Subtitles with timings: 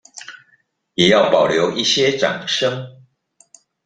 [0.95, 3.05] 也要保留一些掌聲